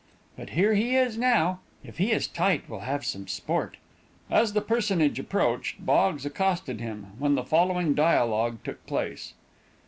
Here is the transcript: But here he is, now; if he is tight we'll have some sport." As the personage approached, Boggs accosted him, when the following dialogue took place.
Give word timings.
But 0.35 0.49
here 0.57 0.73
he 0.73 0.95
is, 0.95 1.15
now; 1.15 1.59
if 1.83 1.99
he 1.99 2.11
is 2.11 2.25
tight 2.27 2.63
we'll 2.67 2.79
have 2.79 3.05
some 3.05 3.27
sport." 3.27 3.77
As 4.31 4.53
the 4.53 4.61
personage 4.61 5.19
approached, 5.19 5.85
Boggs 5.85 6.25
accosted 6.25 6.81
him, 6.81 7.11
when 7.19 7.35
the 7.35 7.43
following 7.43 7.93
dialogue 7.93 8.57
took 8.63 8.83
place. 8.87 9.35